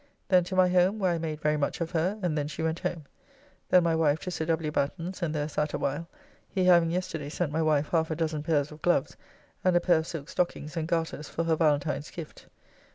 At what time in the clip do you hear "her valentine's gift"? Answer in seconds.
11.43-12.47